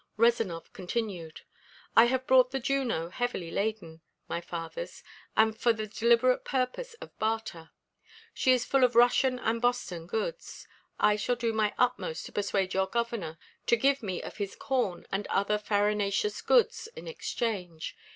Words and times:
Rezanov 0.17 0.73
continued: 0.73 1.41
"I 1.95 2.05
have 2.05 2.25
brought 2.25 2.49
the 2.49 2.59
Juno 2.59 3.09
heavy 3.09 3.51
laden, 3.51 4.01
my 4.27 4.41
fathers, 4.41 5.03
and 5.37 5.55
for 5.55 5.73
the 5.73 5.85
deliberate 5.85 6.43
purpose 6.43 6.95
of 6.95 7.15
barter. 7.19 7.69
She 8.33 8.51
is 8.51 8.65
full 8.65 8.83
of 8.83 8.95
Russian 8.95 9.37
and 9.37 9.61
Boston 9.61 10.07
goods. 10.07 10.67
I 10.99 11.17
shall 11.17 11.35
do 11.35 11.53
my 11.53 11.75
utmost 11.77 12.25
to 12.25 12.31
persuade 12.31 12.73
your 12.73 12.87
Governor 12.87 13.37
to 13.67 13.75
give 13.77 14.01
me 14.01 14.23
of 14.23 14.37
his 14.37 14.55
corn 14.55 15.05
and 15.11 15.27
other 15.27 15.59
farinaceous 15.59 16.41
foods 16.41 16.89
in 16.95 17.07
exchange. 17.07 17.95